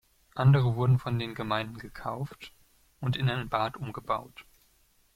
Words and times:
Andere 0.33 0.73
wurden 0.75 0.97
von 0.97 1.19
den 1.19 1.35
Gemeinden 1.35 1.77
gekauft 1.77 2.53
und 3.01 3.15
in 3.17 3.29
ein 3.29 3.49
Bad 3.49 3.77
umgebaut. 3.77 4.45